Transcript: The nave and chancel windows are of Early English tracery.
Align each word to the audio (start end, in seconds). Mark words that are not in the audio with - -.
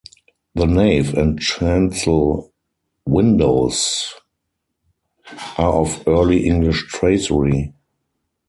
The 0.55 0.65
nave 0.65 1.13
and 1.13 1.39
chancel 1.39 2.51
windows 3.05 4.15
are 5.59 5.73
of 5.75 6.01
Early 6.07 6.47
English 6.47 6.87
tracery. 6.87 7.71